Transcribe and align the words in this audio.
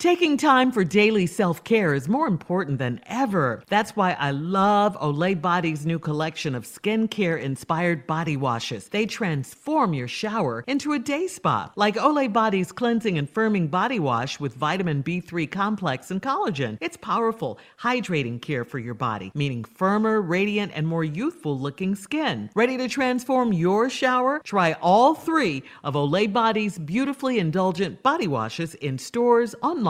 Taking 0.00 0.38
time 0.38 0.72
for 0.72 0.82
daily 0.82 1.26
self 1.26 1.62
care 1.62 1.92
is 1.92 2.08
more 2.08 2.26
important 2.26 2.78
than 2.78 3.02
ever. 3.04 3.62
That's 3.68 3.94
why 3.94 4.12
I 4.12 4.30
love 4.30 4.96
Olay 4.98 5.38
Body's 5.38 5.84
new 5.84 5.98
collection 5.98 6.54
of 6.54 6.64
skincare 6.64 7.38
inspired 7.38 8.06
body 8.06 8.34
washes. 8.34 8.88
They 8.88 9.04
transform 9.04 9.92
your 9.92 10.08
shower 10.08 10.64
into 10.66 10.94
a 10.94 10.98
day 10.98 11.26
spa, 11.26 11.70
like 11.76 11.96
Olay 11.96 12.32
Body's 12.32 12.72
cleansing 12.72 13.18
and 13.18 13.30
firming 13.30 13.70
body 13.70 13.98
wash 13.98 14.40
with 14.40 14.54
vitamin 14.54 15.02
B3 15.02 15.50
complex 15.50 16.10
and 16.10 16.22
collagen. 16.22 16.78
It's 16.80 16.96
powerful, 16.96 17.58
hydrating 17.78 18.40
care 18.40 18.64
for 18.64 18.78
your 18.78 18.94
body, 18.94 19.30
meaning 19.34 19.64
firmer, 19.64 20.22
radiant, 20.22 20.72
and 20.74 20.86
more 20.86 21.04
youthful 21.04 21.58
looking 21.58 21.94
skin. 21.94 22.48
Ready 22.54 22.78
to 22.78 22.88
transform 22.88 23.52
your 23.52 23.90
shower? 23.90 24.40
Try 24.44 24.78
all 24.80 25.14
three 25.14 25.62
of 25.84 25.92
Olay 25.92 26.32
Body's 26.32 26.78
beautifully 26.78 27.38
indulgent 27.38 28.02
body 28.02 28.28
washes 28.28 28.74
in 28.76 28.96
stores, 28.96 29.54
online, 29.60 29.89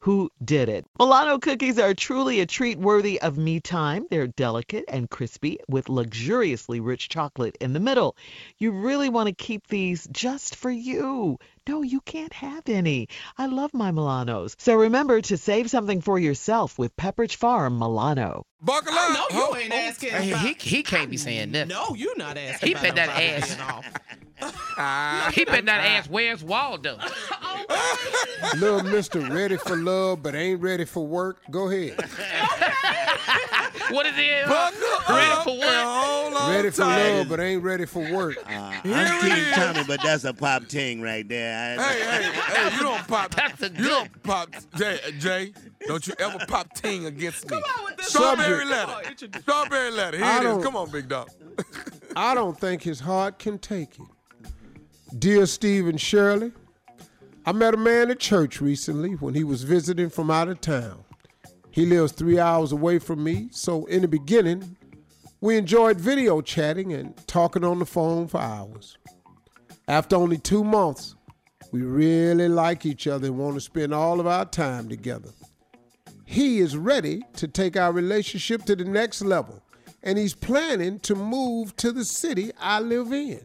who 0.00 0.30
did 0.44 0.68
it. 0.68 0.86
Milano 0.98 1.38
cookies 1.38 1.78
are 1.78 1.92
truly 1.94 2.40
a 2.40 2.46
treat 2.46 2.78
worthy 2.78 3.20
of 3.20 3.36
me 3.36 3.60
time. 3.60 4.06
They're 4.10 4.26
delicate 4.28 4.84
and 4.88 5.10
crispy 5.10 5.58
with 5.68 5.88
luxuriously 5.88 6.80
rich 6.80 7.08
chocolate 7.08 7.56
in 7.60 7.72
the 7.72 7.80
middle. 7.80 8.16
You 8.58 8.70
really 8.70 9.08
want 9.08 9.28
to 9.28 9.34
keep 9.34 9.66
these 9.66 10.06
just 10.12 10.54
for 10.56 10.70
you. 10.70 11.38
No, 11.66 11.82
you 11.82 12.00
can't 12.00 12.32
have 12.32 12.68
any. 12.68 13.08
I 13.36 13.46
love 13.46 13.74
my 13.74 13.90
Milanos. 13.90 14.54
So 14.58 14.74
remember 14.74 15.20
to 15.22 15.36
save 15.36 15.68
something 15.68 16.00
for 16.00 16.18
yourself 16.18 16.78
with 16.78 16.96
Pepperidge 16.96 17.36
Farm 17.36 17.78
Milano. 17.78 18.44
Buckle 18.62 18.92
I 18.94 19.06
up. 19.08 19.32
know 19.32 19.38
you 19.38 19.44
Ho- 19.46 19.56
ain't 19.56 19.72
asking. 19.74 20.10
Hey, 20.10 20.30
about- 20.30 20.46
he, 20.46 20.56
he 20.58 20.82
can't 20.82 21.10
be 21.10 21.16
saying 21.16 21.52
that. 21.52 21.68
No, 21.68 21.94
you're 21.94 22.16
not 22.16 22.38
asking. 22.38 22.68
He 22.68 22.72
about 22.72 22.82
bet 22.84 22.94
that 22.96 23.08
nobody 23.08 23.26
ass. 23.26 23.56
Being 24.40 24.52
off. 24.52 24.74
Ah, 24.78 25.30
He 25.34 25.44
better 25.44 25.62
not 25.62 25.80
ask 25.80 26.08
where's 26.10 26.42
Waldo. 26.44 26.98
Little 28.56 28.82
Mister 28.84 29.20
ready 29.20 29.56
for 29.56 29.76
love 29.76 30.22
but 30.22 30.34
ain't 30.34 30.60
ready 30.60 30.84
for 30.84 31.06
work. 31.06 31.38
Go 31.50 31.70
ahead. 31.70 31.98
What 33.90 34.04
is 34.04 34.12
it? 34.16 34.46
buckle 34.46 35.16
Ready 35.16 35.34
for 35.44 35.50
and 35.64 36.34
what? 36.34 36.50
Ready 36.54 36.70
for 36.70 36.76
tight. 36.82 37.16
love 37.18 37.28
but 37.30 37.40
ain't 37.40 37.62
ready 37.62 37.86
for 37.86 38.00
work. 38.12 38.36
Uh, 38.46 38.50
I'm 38.50 38.80
it 38.84 39.20
Team. 39.22 39.54
Tommy, 39.54 39.84
but 39.86 40.00
that's 40.02 40.24
a 40.24 40.34
pop 40.34 40.66
ting 40.66 41.00
right 41.00 41.26
there. 41.26 41.78
I- 41.78 41.82
Hey, 41.82 42.00
hey, 42.00 42.68
hey, 42.68 42.76
you 42.76 42.82
don't 42.82 43.06
pop. 43.08 43.34
That's 43.34 43.62
a 43.62 43.68
you 43.70 43.88
don't 43.88 44.22
pop. 44.22 44.54
Jay, 44.76 44.98
Jay, 45.18 45.52
don't 45.86 46.06
you 46.06 46.12
ever 46.18 46.38
pop 46.46 46.74
ting 46.74 47.06
against 47.06 47.44
me. 47.50 47.60
Come 47.60 47.62
on 47.78 47.84
with 47.86 47.96
this 47.96 48.08
Strawberry 48.08 48.66
subject. 48.66 48.70
letter. 48.70 48.92
Oh, 48.94 49.08
introduce- 49.08 49.42
Strawberry 49.42 49.90
letter. 49.90 50.16
Here 50.18 50.26
I 50.26 50.38
it 50.44 50.58
is. 50.58 50.64
Come 50.64 50.76
on, 50.76 50.90
big 50.90 51.08
dog. 51.08 51.30
I 52.14 52.34
don't 52.34 52.58
think 52.60 52.82
his 52.82 53.00
heart 53.00 53.38
can 53.38 53.58
take 53.58 53.98
it. 53.98 54.06
Dear 55.16 55.46
Steve 55.46 55.88
and 55.88 55.98
Shirley, 55.98 56.52
I 57.46 57.52
met 57.52 57.72
a 57.72 57.78
man 57.78 58.10
at 58.10 58.20
church 58.20 58.60
recently 58.60 59.12
when 59.12 59.32
he 59.32 59.42
was 59.42 59.62
visiting 59.62 60.10
from 60.10 60.30
out 60.30 60.48
of 60.48 60.60
town. 60.60 61.02
He 61.70 61.86
lives 61.86 62.12
three 62.12 62.38
hours 62.38 62.72
away 62.72 62.98
from 62.98 63.24
me, 63.24 63.48
so 63.50 63.86
in 63.86 64.02
the 64.02 64.08
beginning, 64.08 64.76
we 65.40 65.56
enjoyed 65.56 65.98
video 65.98 66.42
chatting 66.42 66.92
and 66.92 67.16
talking 67.26 67.64
on 67.64 67.78
the 67.78 67.86
phone 67.86 68.28
for 68.28 68.38
hours. 68.38 68.98
After 69.88 70.14
only 70.14 70.36
two 70.36 70.62
months, 70.62 71.14
we 71.72 71.80
really 71.80 72.48
like 72.48 72.84
each 72.84 73.06
other 73.06 73.28
and 73.28 73.38
want 73.38 73.54
to 73.54 73.62
spend 73.62 73.94
all 73.94 74.20
of 74.20 74.26
our 74.26 74.44
time 74.44 74.90
together. 74.90 75.30
He 76.26 76.58
is 76.58 76.76
ready 76.76 77.24
to 77.36 77.48
take 77.48 77.78
our 77.78 77.92
relationship 77.92 78.64
to 78.64 78.76
the 78.76 78.84
next 78.84 79.22
level, 79.22 79.62
and 80.02 80.18
he's 80.18 80.34
planning 80.34 81.00
to 81.00 81.14
move 81.14 81.74
to 81.76 81.92
the 81.92 82.04
city 82.04 82.52
I 82.60 82.80
live 82.80 83.10
in. 83.10 83.40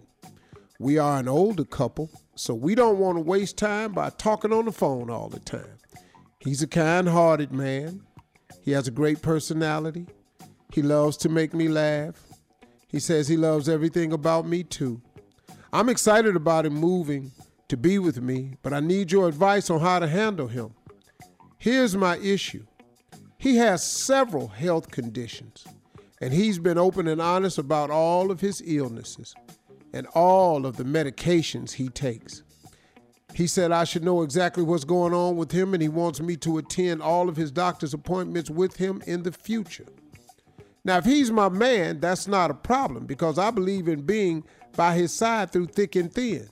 We 0.79 0.97
are 0.97 1.19
an 1.19 1.28
older 1.28 1.66
couple, 1.66 2.09
so 2.35 2.56
we 2.56 2.73
don't 2.73 2.97
want 2.97 3.17
to 3.17 3.22
waste 3.22 3.57
time 3.57 3.91
by 3.91 4.09
talking 4.09 4.51
on 4.51 4.66
the 4.66 4.72
phone 4.72 5.09
all 5.09 5.29
the 5.29 5.39
time. 5.39 5.78
He's 6.39 6.63
a 6.63 6.67
kind 6.67 7.07
hearted 7.07 7.51
man. 7.51 8.01
He 8.61 8.72
has 8.72 8.88
a 8.88 8.91
great 8.91 9.22
personality. 9.22 10.07
He 10.73 10.81
loves 10.81 11.16
to 11.17 11.29
make 11.29 11.53
me 11.53 11.67
laugh. 11.67 12.16
He 12.88 13.00
says 13.00 13.28
he 13.28 13.38
loves 13.38 13.69
everything 13.69 14.12
about 14.12 14.47
me 14.47 14.63
too. 14.63 15.01
I'm 15.72 15.89
excited 15.89 16.35
about 16.35 16.66
him 16.66 16.73
moving 16.73 17.31
to 17.67 17.78
be 17.78 18.00
with 18.00 18.22
me, 18.22 18.57
but 18.63 18.73
I 18.73 18.79
need 18.79 19.12
your 19.12 19.28
advice 19.28 19.69
on 19.69 19.79
how 19.79 20.00
to 20.00 20.07
handle 20.07 20.47
him. 20.47 20.73
Here's 21.59 21.95
my 21.95 22.17
issue 22.17 22.66
he 23.38 23.57
has 23.57 23.85
several 23.85 24.47
health 24.47 24.89
conditions, 24.89 25.66
and 26.19 26.33
he's 26.33 26.57
been 26.57 26.78
open 26.78 27.07
and 27.07 27.22
honest 27.22 27.57
about 27.57 27.91
all 27.91 28.31
of 28.31 28.41
his 28.41 28.62
illnesses 28.66 29.35
and 29.94 30.08
all 30.08 30.66
of 30.66 30.78
the 30.78 30.84
medications 30.84 31.74
he 31.74 31.90
takes. 31.90 32.44
He 33.34 33.48
said 33.48 33.72
I 33.72 33.84
should 33.84 34.04
know 34.04 34.22
exactly 34.22 34.64
what's 34.64 34.84
going 34.84 35.14
on 35.14 35.38
with 35.38 35.52
him, 35.52 35.74
and 35.74 35.81
he 35.81 35.90
wants 35.90 36.20
me 36.20 36.36
to 36.38 36.58
attend 36.58 37.02
all 37.02 37.30
of 37.30 37.36
his 37.36 37.52
doctor's 37.52 37.94
appointments 37.94 38.50
with 38.50 38.78
him 38.78 39.02
in 39.08 39.24
the 39.24 39.31
future. 39.31 39.86
Now, 40.86 40.98
if 40.98 41.06
he's 41.06 41.31
my 41.31 41.50
man, 41.50 42.00
that's 42.00 42.28
not 42.28 42.52
a 42.52 42.56
problem 42.56 43.06
because 43.06 43.40
I 43.40 43.52
believe 43.52 43.88
in 43.88 44.02
being 44.02 44.44
by 44.76 44.96
his 44.96 45.14
side 45.14 45.52
through 45.52 45.68
thick 45.68 45.96
and 45.96 46.12
thin. 46.12 46.50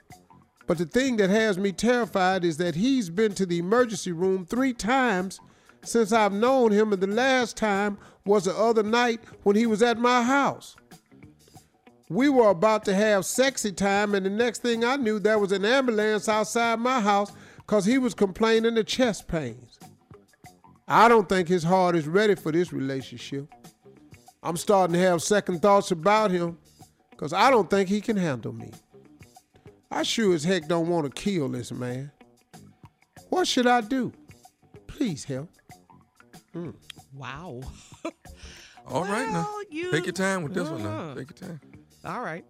But 0.67 0.77
the 0.77 0.85
thing 0.85 1.17
that 1.17 1.29
has 1.29 1.57
me 1.57 1.71
terrified 1.71 2.45
is 2.45 2.57
that 2.57 2.75
he's 2.75 3.09
been 3.09 3.33
to 3.35 3.45
the 3.45 3.59
emergency 3.59 4.13
room 4.13 4.45
three 4.45 4.73
times 4.73 5.39
since 5.83 6.13
I've 6.13 6.31
known 6.31 6.71
him, 6.71 6.93
and 6.93 7.01
the 7.01 7.07
last 7.07 7.57
time 7.57 7.97
was 8.25 8.45
the 8.45 8.55
other 8.55 8.83
night 8.83 9.19
when 9.43 9.55
he 9.55 9.65
was 9.65 9.83
at 9.83 9.97
my 9.97 10.23
house. 10.23 10.75
We 12.11 12.27
were 12.27 12.49
about 12.49 12.83
to 12.85 12.93
have 12.93 13.25
sexy 13.25 13.71
time, 13.71 14.15
and 14.15 14.25
the 14.25 14.29
next 14.29 14.61
thing 14.61 14.83
I 14.83 14.97
knew, 14.97 15.17
there 15.17 15.39
was 15.39 15.53
an 15.53 15.63
ambulance 15.63 16.27
outside 16.27 16.77
my 16.79 16.99
house 16.99 17.31
because 17.55 17.85
he 17.85 17.97
was 17.97 18.13
complaining 18.13 18.77
of 18.77 18.85
chest 18.85 19.29
pains. 19.29 19.79
I 20.89 21.07
don't 21.07 21.29
think 21.29 21.47
his 21.47 21.63
heart 21.63 21.95
is 21.95 22.09
ready 22.09 22.35
for 22.35 22.51
this 22.51 22.73
relationship. 22.73 23.47
I'm 24.43 24.57
starting 24.57 24.93
to 24.95 24.99
have 24.99 25.23
second 25.23 25.61
thoughts 25.61 25.91
about 25.91 26.31
him 26.31 26.57
because 27.11 27.31
I 27.31 27.49
don't 27.49 27.69
think 27.69 27.87
he 27.87 28.01
can 28.01 28.17
handle 28.17 28.51
me. 28.51 28.71
I 29.89 30.03
sure 30.03 30.33
as 30.33 30.43
heck 30.43 30.67
don't 30.67 30.89
want 30.89 31.05
to 31.05 31.11
kill 31.21 31.47
this 31.47 31.71
man. 31.71 32.11
What 33.29 33.47
should 33.47 33.67
I 33.67 33.79
do? 33.79 34.11
Please 34.85 35.23
help. 35.23 35.47
Hmm. 36.51 36.71
Wow. 37.15 37.61
All 38.85 39.05
right 39.05 39.31
now. 39.31 39.47
You- 39.69 39.91
Take 39.93 40.07
your 40.07 40.13
time 40.13 40.43
with 40.43 40.53
this 40.53 40.67
one 40.67 40.83
now. 40.83 41.13
Take 41.13 41.39
your 41.39 41.49
time. 41.49 41.61
All 42.03 42.21
right. 42.21 42.45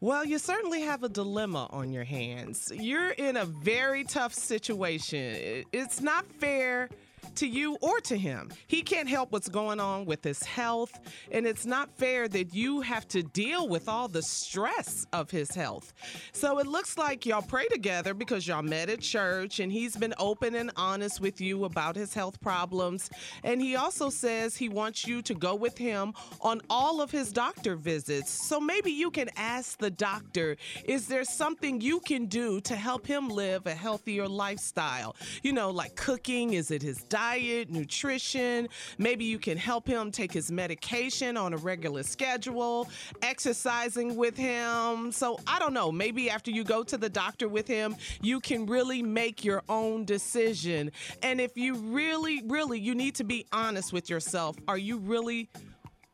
Well, 0.00 0.24
you 0.24 0.38
certainly 0.38 0.82
have 0.82 1.04
a 1.04 1.08
dilemma 1.08 1.68
on 1.70 1.92
your 1.92 2.04
hands. 2.04 2.72
You're 2.74 3.10
in 3.10 3.36
a 3.36 3.44
very 3.44 4.04
tough 4.04 4.34
situation. 4.34 5.64
It's 5.72 6.00
not 6.00 6.26
fair 6.26 6.88
to 7.36 7.46
you 7.46 7.76
or 7.80 8.00
to 8.00 8.16
him. 8.16 8.50
He 8.66 8.82
can't 8.82 9.08
help 9.08 9.32
what's 9.32 9.48
going 9.48 9.80
on 9.80 10.04
with 10.04 10.22
his 10.24 10.42
health, 10.42 10.98
and 11.30 11.46
it's 11.46 11.66
not 11.66 11.90
fair 11.96 12.28
that 12.28 12.54
you 12.54 12.80
have 12.80 13.06
to 13.08 13.22
deal 13.22 13.68
with 13.68 13.88
all 13.88 14.08
the 14.08 14.22
stress 14.22 15.06
of 15.12 15.30
his 15.30 15.50
health. 15.54 15.92
So 16.32 16.58
it 16.58 16.66
looks 16.66 16.98
like 16.98 17.26
y'all 17.26 17.42
pray 17.42 17.66
together 17.68 18.14
because 18.14 18.46
y'all 18.46 18.62
met 18.62 18.90
at 18.90 19.00
church, 19.00 19.60
and 19.60 19.72
he's 19.72 19.96
been 19.96 20.14
open 20.18 20.54
and 20.54 20.70
honest 20.76 21.20
with 21.20 21.40
you 21.40 21.64
about 21.64 21.96
his 21.96 22.14
health 22.14 22.40
problems. 22.40 23.10
And 23.44 23.60
he 23.60 23.76
also 23.76 24.10
says 24.10 24.56
he 24.56 24.68
wants 24.68 25.06
you 25.06 25.22
to 25.22 25.34
go 25.34 25.54
with 25.54 25.78
him 25.78 26.12
on 26.40 26.60
all 26.68 27.00
of 27.00 27.10
his 27.10 27.32
doctor 27.32 27.76
visits. 27.76 28.30
So 28.30 28.60
maybe 28.60 28.90
you 28.90 29.10
can 29.10 29.30
ask 29.36 29.78
the 29.78 29.90
doctor, 29.90 30.56
is 30.84 31.06
there 31.06 31.24
something 31.24 31.80
you 31.80 32.00
can 32.00 32.26
do 32.26 32.60
to 32.62 32.76
help 32.76 33.06
him 33.06 33.28
live 33.28 33.66
a 33.66 33.74
healthier 33.74 34.28
lifestyle? 34.28 35.16
You 35.42 35.52
know, 35.52 35.70
like 35.70 35.96
cooking, 35.96 36.54
is 36.54 36.70
it 36.70 36.82
his 36.82 37.02
diet, 37.04 37.21
nutrition? 37.70 38.68
Maybe 38.98 39.24
you 39.24 39.38
can 39.38 39.56
help 39.56 39.86
him 39.86 40.10
take 40.10 40.32
his 40.32 40.50
medication 40.50 41.36
on 41.36 41.52
a 41.52 41.56
regular 41.56 42.02
schedule, 42.02 42.88
exercising 43.22 44.16
with 44.16 44.36
him. 44.36 45.12
So 45.12 45.38
I 45.46 45.58
don't 45.58 45.74
know, 45.74 45.92
maybe 45.92 46.30
after 46.30 46.50
you 46.50 46.64
go 46.64 46.82
to 46.84 46.96
the 46.96 47.08
doctor 47.08 47.48
with 47.48 47.68
him, 47.68 47.96
you 48.20 48.40
can 48.40 48.66
really 48.66 49.02
make 49.02 49.44
your 49.44 49.62
own 49.68 50.04
decision. 50.04 50.90
And 51.22 51.40
if 51.40 51.56
you 51.56 51.74
really, 51.74 52.42
really, 52.46 52.80
you 52.80 52.94
need 52.94 53.14
to 53.16 53.24
be 53.24 53.46
honest 53.52 53.92
with 53.92 54.10
yourself. 54.10 54.56
Are 54.68 54.78
you 54.78 54.98
really 54.98 55.48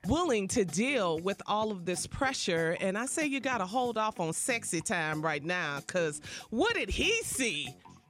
willing 0.07 0.49
to 0.49 0.65
deal 0.65 1.19
with 1.19 1.41
all 1.47 1.71
of 1.71 1.85
this 1.85 2.07
pressure. 2.07 2.77
And 2.81 2.97
I 2.97 3.07
say 3.07 3.27
you 3.27 3.41
got 3.41 3.59
to 3.59 3.67
hold 3.67 3.99
off 3.99 4.21
on 4.21 4.33
sexy 4.33 4.81
time 4.81 5.21
right 5.21 5.45
now 5.45 5.81
because 5.81 6.21
what 6.51 6.75
did 6.75 6.89
he 6.89 7.13
see? 7.23 7.69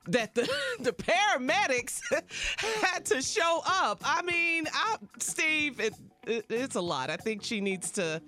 That 0.08 0.34
the, 0.34 0.48
the 0.80 0.92
paramedics 0.92 2.00
had 2.82 3.04
to 3.06 3.20
show 3.22 3.60
up. 3.66 4.00
I 4.04 4.22
mean, 4.22 4.66
I, 4.72 4.96
Steve, 5.18 5.80
it, 5.80 5.94
it, 6.26 6.46
it's 6.48 6.76
a 6.76 6.80
lot. 6.80 7.10
I 7.10 7.16
think 7.16 7.42
she 7.42 7.60
needs 7.60 7.90
to 7.92 8.20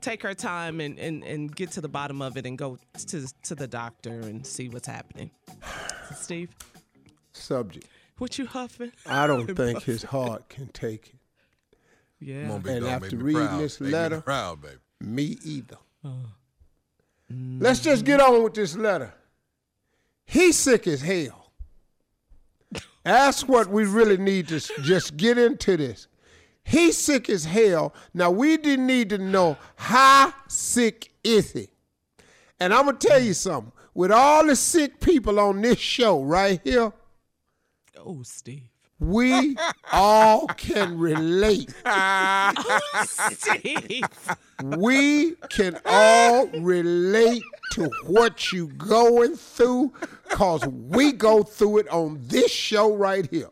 take 0.00 0.22
her 0.22 0.34
time 0.34 0.80
and, 0.80 0.98
and, 0.98 1.24
and 1.24 1.54
get 1.54 1.70
to 1.72 1.80
the 1.80 1.88
bottom 1.88 2.22
of 2.22 2.36
it 2.36 2.46
and 2.46 2.56
go 2.58 2.78
to 3.08 3.26
to 3.44 3.54
the 3.54 3.66
doctor 3.66 4.10
and 4.20 4.46
see 4.46 4.68
what's 4.68 4.86
happening. 4.88 5.30
Steve, 6.14 6.50
Subject. 7.32 7.86
what 8.18 8.38
you 8.38 8.46
huffing? 8.46 8.92
I 9.06 9.26
don't 9.26 9.46
think 9.56 9.82
his 9.82 10.02
heart 10.02 10.48
can 10.48 10.68
take 10.68 11.08
it. 11.08 11.14
Yeah. 12.20 12.42
Come 12.42 12.50
on, 12.52 12.60
big 12.62 12.72
And 12.76 12.84
dog, 12.84 13.02
after 13.04 13.16
reading 13.16 13.46
proud. 13.46 13.60
this 13.60 13.80
Make 13.80 13.86
me 13.88 13.92
letter- 13.98 14.20
proud, 14.20 14.60
baby. 14.62 14.74
Me 15.00 15.36
either. 15.44 15.76
Uh. 16.04 16.10
Let's 17.30 17.80
just 17.80 18.04
get 18.04 18.20
on 18.20 18.42
with 18.42 18.54
this 18.54 18.74
letter. 18.74 19.12
He's 20.30 20.56
sick 20.58 20.86
as 20.86 21.00
hell. 21.00 21.52
That's 23.02 23.48
what 23.48 23.68
we 23.68 23.86
really 23.86 24.18
need 24.18 24.48
to 24.48 24.60
just 24.82 25.16
get 25.16 25.38
into 25.38 25.78
this. 25.78 26.06
He's 26.64 26.98
sick 26.98 27.30
as 27.30 27.46
hell. 27.46 27.94
Now 28.12 28.30
we 28.30 28.58
didn't 28.58 28.86
need 28.86 29.08
to 29.08 29.16
know 29.18 29.56
how 29.76 30.34
sick 30.48 31.10
is 31.24 31.52
he. 31.52 31.70
And 32.60 32.74
I'm 32.74 32.84
gonna 32.84 32.98
tell 32.98 33.18
you 33.22 33.32
something. 33.32 33.72
With 33.94 34.12
all 34.12 34.46
the 34.46 34.54
sick 34.54 35.00
people 35.00 35.40
on 35.40 35.62
this 35.62 35.78
show 35.78 36.22
right 36.22 36.60
here, 36.62 36.92
Oh, 37.96 38.22
Steve. 38.22 38.68
we 39.00 39.56
all 39.90 40.46
can 40.48 40.98
relate. 40.98 41.72
oh, 41.86 42.52
Steve. 43.06 44.04
we 44.62 45.36
can 45.48 45.78
all 45.86 46.46
relate 46.48 47.42
to 47.72 47.90
what 48.06 48.52
you 48.52 48.68
going 48.68 49.34
through 49.34 49.92
because 50.28 50.66
we 50.66 51.12
go 51.12 51.42
through 51.42 51.78
it 51.78 51.88
on 51.88 52.18
this 52.22 52.50
show 52.50 52.94
right 52.94 53.28
here 53.30 53.48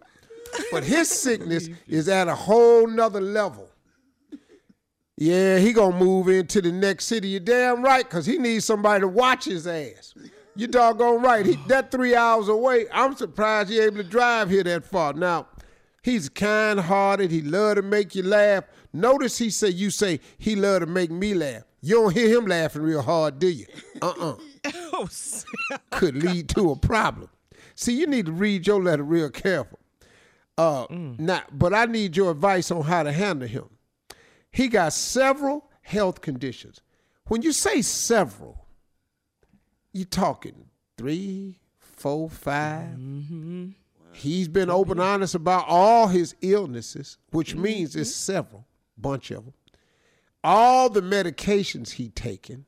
but 0.70 0.84
his 0.84 1.08
sickness 1.08 1.68
is 1.86 2.08
at 2.08 2.28
a 2.28 2.34
whole 2.34 2.86
nother 2.86 3.20
level 3.20 3.68
yeah 5.16 5.58
he 5.58 5.72
gonna 5.72 5.96
move 5.96 6.28
into 6.28 6.60
the 6.60 6.72
next 6.72 7.06
city 7.06 7.28
you're 7.28 7.40
damn 7.40 7.82
right 7.82 8.04
because 8.04 8.26
he 8.26 8.38
needs 8.38 8.64
somebody 8.64 9.00
to 9.00 9.08
watch 9.08 9.44
his 9.44 9.66
ass 9.66 10.14
you 10.54 10.66
doggone 10.66 11.22
right 11.22 11.46
he, 11.46 11.56
that 11.68 11.90
three 11.90 12.14
hours 12.14 12.48
away 12.48 12.86
i'm 12.92 13.14
surprised 13.16 13.70
he 13.70 13.78
able 13.78 13.96
to 13.96 14.04
drive 14.04 14.48
here 14.48 14.62
that 14.64 14.84
far 14.84 15.12
now 15.12 15.46
He's 16.06 16.28
kind-hearted. 16.28 17.32
He 17.32 17.42
love 17.42 17.74
to 17.74 17.82
make 17.82 18.14
you 18.14 18.22
laugh. 18.22 18.62
Notice 18.92 19.38
he 19.38 19.50
say 19.50 19.70
you 19.70 19.90
say 19.90 20.20
he 20.38 20.54
love 20.54 20.82
to 20.82 20.86
make 20.86 21.10
me 21.10 21.34
laugh. 21.34 21.64
You 21.86 22.02
don't 22.02 22.14
hear 22.14 22.36
him 22.36 22.46
laughing 22.46 22.82
real 22.82 23.00
hard, 23.00 23.38
do 23.38 23.48
you? 23.48 23.66
Uh-uh. 24.02 24.34
Oh, 24.92 25.08
Could 25.90 26.16
lead 26.16 26.48
to 26.48 26.72
a 26.72 26.76
problem. 26.76 27.28
See, 27.76 27.92
you 27.92 28.08
need 28.08 28.26
to 28.26 28.32
read 28.32 28.66
your 28.66 28.82
letter 28.82 29.04
real 29.04 29.30
careful. 29.30 29.78
Uh, 30.58 30.88
mm. 30.88 31.16
now, 31.20 31.42
but 31.52 31.72
I 31.72 31.84
need 31.84 32.16
your 32.16 32.32
advice 32.32 32.72
on 32.72 32.82
how 32.82 33.04
to 33.04 33.12
handle 33.12 33.46
him. 33.46 33.68
He 34.50 34.66
got 34.66 34.94
several 34.94 35.70
health 35.82 36.22
conditions. 36.22 36.80
When 37.28 37.42
you 37.42 37.52
say 37.52 37.82
several, 37.82 38.66
you 39.92 40.06
talking 40.06 40.66
three, 40.98 41.60
four, 41.78 42.28
five. 42.28 42.96
Mm-hmm. 42.96 43.68
He's 44.12 44.48
been 44.48 44.70
open 44.70 44.98
honest 44.98 45.36
about 45.36 45.66
all 45.68 46.08
his 46.08 46.34
illnesses, 46.40 47.18
which 47.30 47.52
mm-hmm. 47.52 47.62
means 47.62 47.94
it's 47.94 48.12
several, 48.12 48.66
bunch 48.98 49.30
of 49.30 49.44
them. 49.44 49.54
All 50.46 50.88
the 50.88 51.00
medications 51.00 51.90
he 51.90 52.10
taken. 52.10 52.66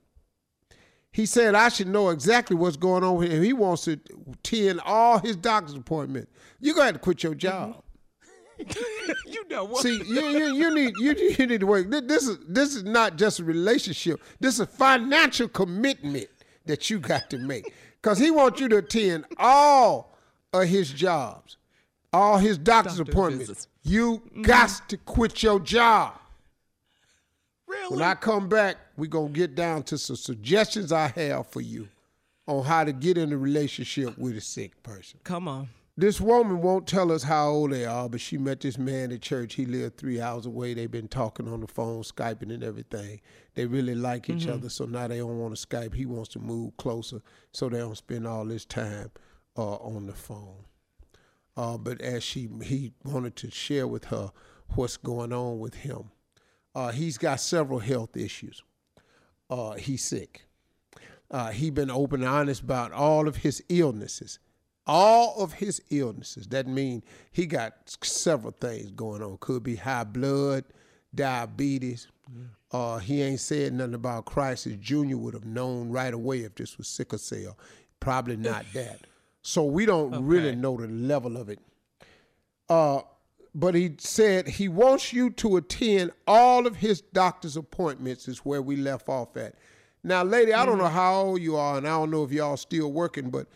He 1.12 1.26
said 1.26 1.54
I 1.54 1.68
should 1.68 1.86
know 1.86 2.10
exactly 2.10 2.56
what's 2.56 2.76
going 2.76 3.04
on 3.04 3.14
with 3.16 3.30
him. 3.30 3.40
He 3.40 3.52
wants 3.52 3.84
to 3.84 4.00
attend 4.32 4.80
all 4.84 5.18
his 5.18 5.36
doctor's 5.36 5.74
appointments. 5.74 6.32
You're 6.58 6.74
gonna 6.74 6.86
have 6.86 6.94
to 6.94 7.00
quit 7.00 7.22
your 7.22 7.34
mm-hmm. 7.34 7.38
job. 7.38 7.84
you 9.26 9.48
know 9.48 9.64
what? 9.64 9.82
See, 9.82 10.02
you, 10.02 10.28
you, 10.28 10.54
you 10.54 10.74
need 10.74 10.94
you, 10.98 11.14
you 11.38 11.46
need 11.46 11.60
to 11.60 11.66
work. 11.66 11.88
This 11.88 12.26
is 12.26 12.38
this 12.48 12.74
is 12.74 12.82
not 12.82 13.16
just 13.16 13.38
a 13.38 13.44
relationship. 13.44 14.20
This 14.40 14.54
is 14.54 14.60
a 14.60 14.66
financial 14.66 15.46
commitment 15.46 16.26
that 16.66 16.90
you 16.90 16.98
got 16.98 17.30
to 17.30 17.38
make. 17.38 17.72
Cause 18.02 18.18
he 18.18 18.32
wants 18.32 18.60
you 18.60 18.68
to 18.70 18.78
attend 18.78 19.24
all 19.36 20.18
of 20.52 20.64
his 20.64 20.90
jobs, 20.90 21.56
all 22.12 22.38
his 22.38 22.58
doctor's 22.58 22.98
Doctor 22.98 23.12
appointments. 23.12 23.48
visits. 23.48 23.68
You 23.84 24.18
mm-hmm. 24.18 24.42
got 24.42 24.82
to 24.88 24.96
quit 24.96 25.44
your 25.44 25.60
job. 25.60 26.14
Really? 27.68 27.96
When 27.96 28.02
I 28.02 28.14
come 28.14 28.48
back, 28.48 28.76
we're 28.96 29.06
gonna 29.06 29.28
get 29.28 29.54
down 29.54 29.82
to 29.84 29.98
some 29.98 30.16
suggestions 30.16 30.92
I 30.92 31.08
have 31.08 31.46
for 31.48 31.60
you 31.60 31.88
on 32.46 32.64
how 32.64 32.84
to 32.84 32.92
get 32.92 33.18
in 33.18 33.32
a 33.32 33.38
relationship 33.38 34.16
with 34.18 34.36
a 34.36 34.40
sick 34.40 34.82
person. 34.82 35.20
Come 35.24 35.46
on. 35.46 35.68
This 35.98 36.20
woman 36.20 36.62
won't 36.62 36.86
tell 36.86 37.10
us 37.10 37.24
how 37.24 37.48
old 37.48 37.72
they 37.72 37.84
are, 37.84 38.08
but 38.08 38.20
she 38.20 38.38
met 38.38 38.60
this 38.60 38.78
man 38.78 39.10
at 39.10 39.20
church. 39.20 39.54
He 39.54 39.66
lived 39.66 39.96
three 39.96 40.20
hours 40.20 40.46
away. 40.46 40.72
They've 40.72 40.88
been 40.88 41.08
talking 41.08 41.48
on 41.48 41.60
the 41.60 41.66
phone, 41.66 42.04
Skyping 42.04 42.54
and 42.54 42.62
everything. 42.62 43.20
They 43.54 43.66
really 43.66 43.96
like 43.96 44.30
each 44.30 44.46
other, 44.46 44.68
so 44.68 44.84
now 44.84 45.08
they 45.08 45.18
don't 45.18 45.40
want 45.40 45.56
to 45.56 45.66
Skype. 45.66 45.94
He 45.94 46.06
wants 46.06 46.28
to 46.30 46.38
move 46.38 46.76
closer 46.76 47.20
so 47.50 47.68
they 47.68 47.78
don't 47.78 47.96
spend 47.96 48.28
all 48.28 48.44
this 48.44 48.64
time 48.64 49.10
uh, 49.56 49.74
on 49.74 50.06
the 50.06 50.12
phone. 50.12 50.64
Uh, 51.56 51.76
but 51.76 52.00
as 52.00 52.22
she 52.22 52.48
he 52.62 52.92
wanted 53.04 53.34
to 53.34 53.50
share 53.50 53.88
with 53.88 54.04
her 54.04 54.30
what's 54.76 54.96
going 54.96 55.32
on 55.32 55.58
with 55.58 55.74
him. 55.74 56.12
Uh, 56.74 56.92
he's 56.92 57.18
got 57.18 57.40
several 57.40 57.78
health 57.78 58.16
issues. 58.16 58.62
Uh, 59.50 59.72
he's 59.72 60.04
sick. 60.04 60.44
Uh, 61.30 61.50
he 61.50 61.70
been 61.70 61.90
open 61.90 62.20
and 62.20 62.28
honest 62.28 62.62
about 62.62 62.92
all 62.92 63.28
of 63.28 63.36
his 63.36 63.62
illnesses. 63.68 64.38
All 64.86 65.34
of 65.42 65.54
his 65.54 65.82
illnesses. 65.90 66.46
That 66.48 66.66
mean 66.66 67.02
he 67.30 67.46
got 67.46 67.74
several 68.02 68.52
things 68.52 68.90
going 68.92 69.22
on. 69.22 69.36
Could 69.38 69.62
be 69.62 69.76
high 69.76 70.04
blood, 70.04 70.64
diabetes. 71.14 72.08
Uh, 72.70 72.98
he 72.98 73.22
ain't 73.22 73.40
said 73.40 73.72
nothing 73.72 73.94
about 73.94 74.24
crisis. 74.26 74.76
Junior 74.80 75.16
would 75.16 75.34
have 75.34 75.46
known 75.46 75.90
right 75.90 76.12
away 76.12 76.40
if 76.40 76.54
this 76.54 76.78
was 76.78 76.88
sickle 76.88 77.18
cell. 77.18 77.58
Probably 78.00 78.36
not 78.36 78.64
that. 78.74 79.00
So 79.42 79.64
we 79.64 79.86
don't 79.86 80.24
really 80.24 80.54
know 80.54 80.76
the 80.76 80.88
level 80.88 81.36
of 81.36 81.48
it. 81.48 81.58
Uh, 82.68 83.00
but 83.58 83.74
he 83.74 83.92
said 83.98 84.46
he 84.46 84.68
wants 84.68 85.12
you 85.12 85.30
to 85.30 85.56
attend 85.56 86.12
all 86.28 86.64
of 86.64 86.76
his 86.76 87.00
doctor's 87.00 87.56
appointments 87.56 88.28
is 88.28 88.38
where 88.38 88.62
we 88.62 88.76
left 88.76 89.08
off 89.08 89.36
at. 89.36 89.56
Now 90.04 90.22
lady 90.22 90.54
i 90.54 90.64
don't 90.64 90.76
mm-hmm. 90.76 90.84
know 90.84 90.90
how 90.90 91.14
old 91.14 91.42
you 91.42 91.56
are 91.56 91.76
and 91.76 91.86
i 91.86 91.90
don't 91.90 92.12
know 92.12 92.22
if 92.22 92.30
y'all 92.30 92.56
still 92.56 92.92
working 92.92 93.30
but 93.30 93.48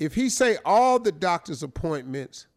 if 0.00 0.16
he 0.16 0.28
say 0.28 0.58
all 0.64 0.98
the 0.98 1.12
doctor's 1.12 1.62
appointments 1.62 2.48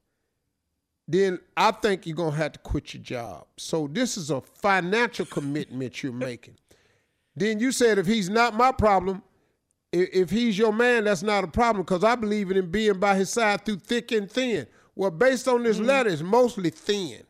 then 1.08 1.40
i 1.56 1.70
think 1.70 2.08
you're 2.08 2.16
going 2.16 2.32
to 2.32 2.38
have 2.38 2.54
to 2.54 2.60
quit 2.60 2.96
your 2.96 3.04
job. 3.04 3.46
So 3.58 3.88
this 3.88 4.18
is 4.18 4.32
a 4.32 4.42
financial 4.42 5.28
commitment 5.28 6.02
you're 6.02 6.12
making. 6.32 6.56
Then 7.36 7.60
you 7.60 7.72
said 7.72 8.00
if 8.00 8.08
he's 8.08 8.32
not 8.32 8.56
my 8.56 8.72
problem 8.72 9.22
if 9.92 10.30
he's 10.30 10.58
your 10.58 10.72
man, 10.72 11.06
that's 11.06 11.24
not 11.24 11.44
a 11.44 11.48
problem 11.48 11.84
because 11.84 12.04
I 12.04 12.16
believe 12.16 12.52
in 12.52 12.58
him 12.58 12.70
being 12.70 13.00
by 13.00 13.16
his 13.16 13.32
side 13.32 13.66
through 13.66 13.78
thick 13.78 14.12
and 14.12 14.30
thin. 14.30 14.68
Well, 15.00 15.12
based 15.12 15.48
on 15.48 15.64
this 15.64 15.80
letter, 15.80 16.10
it's 16.10 16.22
mostly 16.22 16.72
thin. 16.72 17.24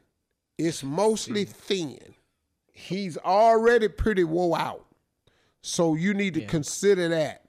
It's 0.57 0.83
mostly 0.83 1.45
thin. 1.45 2.15
He's 2.73 3.15
already 3.15 3.87
pretty 3.87 4.23
woe 4.23 4.55
out. 4.55 4.87
So 5.61 5.93
you 5.93 6.15
need 6.15 6.33
to 6.33 6.47
consider 6.47 7.09
that. 7.09 7.43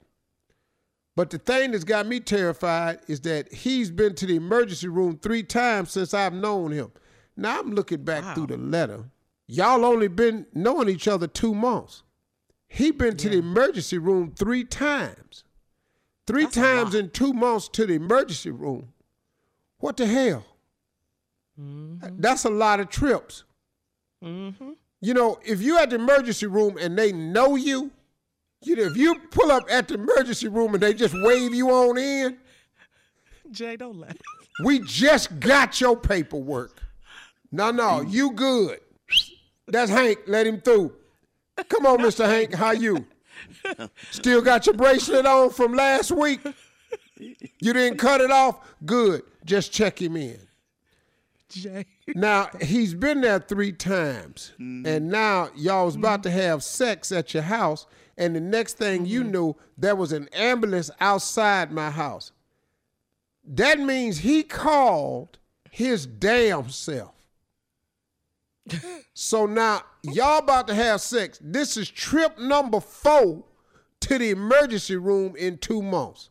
But 1.15 1.31
the 1.31 1.39
thing 1.39 1.71
that's 1.71 1.83
got 1.83 2.05
me 2.05 2.19
terrified 2.19 2.99
is 3.07 3.21
that 3.21 3.51
he's 3.51 3.89
been 3.89 4.13
to 4.13 4.27
the 4.27 4.35
emergency 4.35 4.89
room 4.89 5.17
three 5.17 5.41
times 5.41 5.89
since 5.89 6.13
I've 6.13 6.33
known 6.33 6.71
him. 6.71 6.91
Now 7.35 7.59
I'm 7.59 7.71
looking 7.71 8.03
back 8.03 8.35
through 8.35 8.45
the 8.47 8.57
letter. 8.57 9.05
Y'all 9.47 9.83
only 9.83 10.07
been 10.07 10.45
knowing 10.53 10.87
each 10.87 11.07
other 11.07 11.25
two 11.25 11.55
months. 11.55 12.03
He 12.67 12.91
been 12.91 13.17
to 13.17 13.27
the 13.27 13.39
emergency 13.39 13.97
room 13.97 14.33
three 14.37 14.65
times. 14.65 15.45
Three 16.27 16.45
times 16.45 16.93
in 16.93 17.09
two 17.09 17.33
months 17.33 17.67
to 17.69 17.87
the 17.87 17.95
emergency 17.95 18.51
room. 18.51 18.90
What 19.81 19.97
the 19.97 20.05
hell? 20.05 20.45
Mm-hmm. 21.59 22.21
That's 22.21 22.45
a 22.45 22.49
lot 22.49 22.79
of 22.79 22.89
trips. 22.89 23.43
Mm-hmm. 24.23 24.71
You 25.01 25.13
know, 25.13 25.39
if 25.43 25.61
you 25.61 25.77
at 25.77 25.89
the 25.89 25.95
emergency 25.97 26.45
room 26.45 26.77
and 26.79 26.97
they 26.97 27.11
know 27.11 27.55
you, 27.55 27.91
you 28.63 28.75
know, 28.75 28.83
if 28.83 28.95
you 28.95 29.19
pull 29.31 29.51
up 29.51 29.63
at 29.69 29.87
the 29.87 29.95
emergency 29.95 30.47
room 30.47 30.75
and 30.75 30.83
they 30.83 30.93
just 30.93 31.15
wave 31.15 31.53
you 31.53 31.71
on 31.71 31.97
in, 31.97 32.37
Jay, 33.51 33.75
don't 33.75 33.97
laugh. 33.97 34.15
we 34.63 34.79
just 34.79 35.39
got 35.39 35.81
your 35.81 35.97
paperwork. 35.97 36.81
No, 37.51 37.71
no, 37.71 37.99
mm-hmm. 37.99 38.09
you 38.09 38.31
good. 38.31 38.79
That's 39.67 39.89
Hank. 39.89 40.19
Let 40.27 40.45
him 40.45 40.61
through. 40.61 40.93
Come 41.69 41.85
on, 41.85 41.99
Mr. 41.99 42.25
Hank. 42.25 42.53
How 42.53 42.71
you? 42.71 43.05
Still 44.11 44.41
got 44.41 44.67
your 44.67 44.75
bracelet 44.75 45.25
on 45.25 45.49
from 45.49 45.73
last 45.73 46.11
week? 46.11 46.41
You 47.59 47.73
didn't 47.73 47.97
cut 47.97 48.21
it 48.21 48.31
off? 48.31 48.59
Good. 48.85 49.23
Just 49.45 49.71
check 49.71 50.01
him 50.01 50.15
in. 50.15 50.39
Jay. 51.49 51.85
Now, 52.15 52.49
he's 52.61 52.93
been 52.93 53.21
there 53.21 53.39
three 53.39 53.71
times. 53.71 54.53
Mm-hmm. 54.59 54.85
And 54.85 55.09
now 55.09 55.49
y'all 55.55 55.85
was 55.85 55.95
about 55.95 56.23
to 56.23 56.29
mm-hmm. 56.29 56.39
have 56.39 56.63
sex 56.63 57.11
at 57.11 57.33
your 57.33 57.43
house. 57.43 57.85
And 58.17 58.35
the 58.35 58.41
next 58.41 58.77
thing 58.77 59.05
you 59.05 59.21
mm-hmm. 59.21 59.31
knew, 59.31 59.55
there 59.77 59.95
was 59.95 60.11
an 60.11 60.29
ambulance 60.33 60.89
outside 60.99 61.71
my 61.71 61.89
house. 61.89 62.31
That 63.43 63.79
means 63.79 64.19
he 64.19 64.43
called 64.43 65.39
his 65.69 66.05
damn 66.05 66.69
self. 66.69 67.15
so 69.13 69.45
now 69.45 69.81
y'all 70.03 70.39
about 70.39 70.67
to 70.67 70.75
have 70.75 71.01
sex. 71.01 71.39
This 71.41 71.77
is 71.77 71.89
trip 71.89 72.37
number 72.39 72.79
four 72.79 73.43
to 74.01 74.17
the 74.17 74.29
emergency 74.29 74.95
room 74.95 75.35
in 75.35 75.57
two 75.57 75.81
months. 75.81 76.29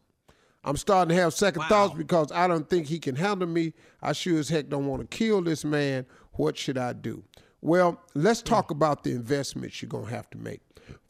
I'm 0.62 0.76
starting 0.76 1.16
to 1.16 1.22
have 1.22 1.32
second 1.32 1.62
thoughts 1.64 1.94
because 1.94 2.30
I 2.32 2.46
don't 2.46 2.68
think 2.68 2.86
he 2.86 2.98
can 2.98 3.16
handle 3.16 3.48
me. 3.48 3.72
I 4.02 4.12
sure 4.12 4.38
as 4.38 4.48
heck 4.48 4.68
don't 4.68 4.86
want 4.86 5.08
to 5.10 5.16
kill 5.16 5.42
this 5.42 5.64
man. 5.64 6.04
What 6.32 6.58
should 6.58 6.76
I 6.76 6.92
do? 6.92 7.24
Well, 7.62 8.00
let's 8.14 8.42
talk 8.42 8.68
mm. 8.68 8.72
about 8.72 9.02
the 9.02 9.10
investments 9.12 9.80
you're 9.80 9.88
going 9.88 10.06
to 10.06 10.14
have 10.14 10.28
to 10.30 10.38
make. 10.38 10.60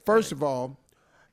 First 0.04 0.32
of 0.32 0.42
all, 0.42 0.78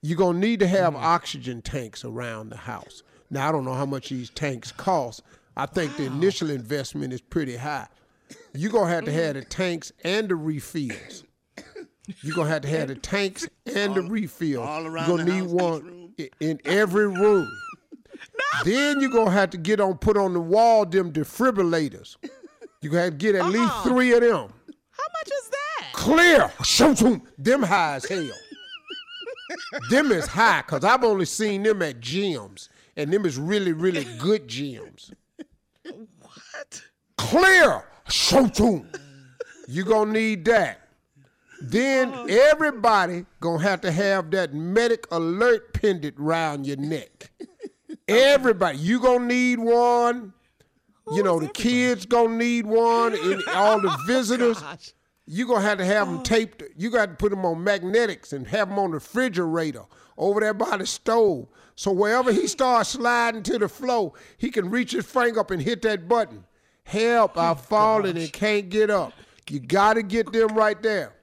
you're 0.01 0.17
going 0.17 0.41
to 0.41 0.47
need 0.47 0.59
to 0.61 0.67
have 0.67 0.93
mm. 0.93 1.01
oxygen 1.01 1.61
tanks 1.61 2.03
around 2.03 2.49
the 2.49 2.57
house. 2.57 3.03
Now, 3.29 3.49
I 3.49 3.51
don't 3.51 3.65
know 3.65 3.73
how 3.73 3.85
much 3.85 4.09
these 4.09 4.29
tanks 4.29 4.71
cost. 4.71 5.21
I 5.55 5.65
think 5.65 5.95
the 5.97 6.05
initial 6.05 6.49
investment 6.49 7.13
is 7.13 7.21
pretty 7.21 7.57
high. 7.57 7.87
You're 8.53 8.71
going 8.71 8.87
to 8.87 8.93
have 8.93 9.05
to 9.05 9.11
have 9.11 9.35
the 9.35 9.43
tanks 9.43 9.91
and 10.03 10.29
the 10.29 10.35
refills. 10.35 11.23
You're 12.21 12.35
going 12.35 12.47
to 12.47 12.53
have 12.53 12.61
to 12.61 12.67
have 12.69 12.87
the 12.87 12.95
tanks 12.95 13.47
and 13.75 13.93
the 13.95 14.01
refills. 14.01 14.67
all 14.67 14.85
around 14.85 15.07
You're 15.07 15.17
going 15.17 15.27
to 15.27 15.33
need 15.33 15.51
one 15.51 15.83
room? 15.83 16.13
in 16.39 16.59
every 16.65 17.07
room. 17.07 17.49
Then 18.63 19.01
you're 19.01 19.11
gonna 19.11 19.31
have 19.31 19.49
to 19.51 19.57
get 19.57 19.79
on 19.79 19.97
put 19.97 20.17
on 20.17 20.33
the 20.33 20.39
wall 20.39 20.85
them 20.85 21.11
defibrillators. 21.11 22.17
You're 22.81 22.91
gonna 22.91 23.03
have 23.05 23.13
to 23.13 23.17
get 23.17 23.35
at 23.35 23.45
least 23.47 23.71
Uh-uh. 23.71 23.83
three 23.83 24.13
of 24.13 24.21
them. 24.21 24.53
How 24.91 25.07
much 25.13 25.27
is 25.27 25.49
that? 25.49 25.87
Clear. 25.93 26.51
Them 27.37 27.63
high 27.63 27.95
as 27.95 28.05
hell. 28.05 28.29
them 29.89 30.11
is 30.11 30.27
high, 30.27 30.63
cause 30.63 30.83
I've 30.83 31.03
only 31.03 31.25
seen 31.25 31.63
them 31.63 31.81
at 31.81 31.99
gyms. 31.99 32.69
And 32.95 33.13
them 33.13 33.25
is 33.25 33.37
really, 33.37 33.73
really 33.73 34.05
good 34.17 34.47
gyms. 34.47 35.13
What? 35.83 36.81
Clear. 37.17 37.83
You 39.67 39.83
gonna 39.83 40.11
need 40.13 40.45
that. 40.45 40.81
Then 41.61 42.11
oh. 42.13 42.25
everybody 42.25 43.25
gonna 43.39 43.63
have 43.63 43.81
to 43.81 43.91
have 43.91 44.31
that 44.31 44.53
medic 44.53 45.07
alert 45.11 45.73
pendant 45.73 46.15
round 46.17 46.65
your 46.65 46.77
neck. 46.77 47.31
Everybody, 48.07 48.77
you 48.77 48.99
gonna 48.99 49.25
need 49.25 49.59
one. 49.59 50.33
You 51.13 51.23
know 51.23 51.39
the 51.39 51.47
kids 51.47 52.05
gonna 52.05 52.35
need 52.35 52.65
one, 52.65 53.13
and 53.13 53.43
all 53.53 53.79
the 53.81 53.97
visitors. 54.07 54.59
Gosh. 54.59 54.93
You 55.25 55.45
gonna 55.45 55.61
have 55.61 55.77
to 55.79 55.85
have 55.85 56.07
them 56.07 56.23
taped. 56.23 56.63
You 56.77 56.89
got 56.89 57.07
to 57.07 57.15
put 57.15 57.31
them 57.31 57.45
on 57.45 57.61
magnetics 57.63 58.31
and 58.31 58.47
have 58.47 58.69
them 58.69 58.79
on 58.79 58.91
the 58.91 58.95
refrigerator 58.95 59.83
over 60.17 60.39
there 60.39 60.53
by 60.53 60.77
the 60.77 60.85
stove. 60.85 61.47
So 61.75 61.91
wherever 61.91 62.31
he 62.31 62.47
starts 62.47 62.91
sliding 62.91 63.43
to 63.43 63.57
the 63.57 63.67
floor, 63.67 64.13
he 64.37 64.49
can 64.49 64.69
reach 64.69 64.93
his 64.93 65.05
finger 65.05 65.41
up 65.41 65.51
and 65.51 65.61
hit 65.61 65.81
that 65.81 66.07
button. 66.07 66.45
Help! 66.83 67.37
I've 67.37 67.59
fallen 67.59 68.15
and 68.15 68.31
can't 68.31 68.69
get 68.69 68.89
up. 68.89 69.11
You 69.49 69.59
got 69.59 69.95
to 69.95 70.03
get 70.03 70.31
them 70.31 70.55
right 70.55 70.81
there. 70.81 71.13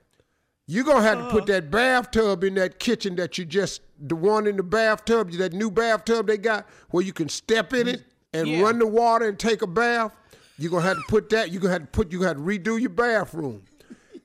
You're 0.66 0.84
gonna 0.84 1.02
have 1.02 1.18
to 1.18 1.30
put 1.30 1.46
that 1.46 1.70
bathtub 1.70 2.44
in 2.44 2.54
that 2.54 2.78
kitchen 2.78 3.16
that 3.16 3.36
you 3.38 3.44
just 3.46 3.80
the 3.98 4.16
one 4.16 4.46
in 4.46 4.56
the 4.56 4.62
bathtub, 4.62 5.30
that 5.32 5.52
new 5.52 5.70
bathtub 5.70 6.26
they 6.26 6.38
got 6.38 6.66
where 6.90 7.04
you 7.04 7.12
can 7.12 7.28
step 7.28 7.72
in 7.72 7.88
it 7.88 8.00
mm. 8.00 8.04
and 8.40 8.48
Yeah. 8.48 8.62
run 8.62 8.78
the 8.78 8.86
water 8.86 9.28
and 9.28 9.38
take 9.38 9.62
a 9.62 9.66
bath. 9.66 10.12
You're 10.58 10.70
gonna 10.70 10.82
have 10.84 10.96
to 10.96 11.02
put 11.08 11.30
that, 11.30 11.50
you're 11.52 11.60
gonna 11.60 11.72
have 11.72 11.82
to 11.82 11.88
put 11.88 12.12
you 12.12 12.20
got 12.20 12.34
to 12.34 12.38
redo 12.40 12.80
your 12.80 12.90
bathroom. 12.90 13.62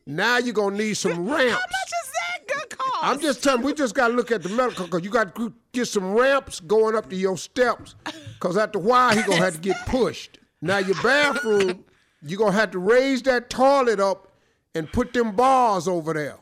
Now 0.05 0.37
you're 0.37 0.53
gonna 0.53 0.77
need 0.77 0.95
some 0.95 1.27
ramps. 1.29 1.53
How 1.53 1.59
much 1.59 1.91
is 2.03 2.11
that 2.11 2.47
gonna 2.47 2.65
cost? 2.67 2.97
I'm 3.03 3.19
just 3.19 3.43
telling 3.43 3.61
we 3.63 3.73
just 3.73 3.95
gotta 3.95 4.13
look 4.13 4.31
at 4.31 4.43
the 4.43 4.49
medical 4.49 4.85
because 4.85 5.03
you 5.03 5.09
got 5.09 5.35
to 5.35 5.53
get 5.71 5.87
some 5.87 6.13
ramps 6.13 6.59
going 6.59 6.95
up 6.95 7.09
to 7.09 7.15
your 7.15 7.37
steps. 7.37 7.95
Cause 8.39 8.57
after 8.57 8.79
a 8.79 8.81
while 8.81 9.15
he 9.15 9.21
gonna 9.23 9.37
have 9.37 9.55
to 9.55 9.59
get 9.59 9.77
pushed. 9.85 10.39
Now 10.61 10.77
your 10.79 11.01
bathroom, 11.01 11.83
you're 12.21 12.37
gonna 12.39 12.51
have 12.51 12.71
to 12.71 12.79
raise 12.79 13.21
that 13.23 13.49
toilet 13.49 13.99
up 13.99 14.31
and 14.75 14.91
put 14.91 15.13
them 15.13 15.35
bars 15.35 15.87
over 15.87 16.13
there. 16.13 16.37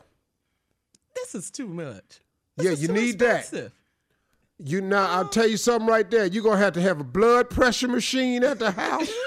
This 1.14 1.34
is 1.34 1.50
too 1.50 1.66
much. 1.66 2.20
Yeah, 2.60 2.70
you 2.72 2.88
too 2.88 2.92
need 2.92 3.18
that. 3.20 3.72
You 4.62 4.80
now 4.80 5.06
I'll 5.06 5.28
tell 5.28 5.46
you 5.46 5.56
something 5.56 5.88
right 5.88 6.10
there. 6.10 6.26
You're 6.26 6.42
gonna 6.42 6.58
have 6.58 6.72
to 6.74 6.80
have 6.80 7.00
a 7.00 7.04
blood 7.04 7.48
pressure 7.50 7.88
machine 7.88 8.42
at 8.44 8.58
the 8.58 8.70
house. 8.70 9.10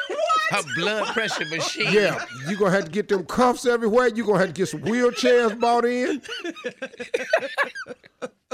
A 0.54 0.64
blood 0.76 1.08
pressure 1.14 1.46
machine. 1.46 1.88
Yeah, 1.94 2.26
you're 2.46 2.58
gonna 2.58 2.72
have 2.72 2.84
to 2.84 2.92
get 2.92 3.08
them 3.08 3.26
cuffs 3.26 3.66
everywhere. 3.66 4.10
You're 4.10 4.26
gonna 4.26 4.40
have 4.40 4.50
to 4.50 4.54
get 4.54 4.68
some 4.68 4.82
wheelchairs 4.82 5.58
bought 5.58 5.86
in. 5.86 6.22